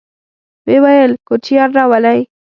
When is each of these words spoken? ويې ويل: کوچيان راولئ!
ويې 0.65 0.77
ويل: 0.83 1.11
کوچيان 1.27 1.69
راولئ! 1.77 2.19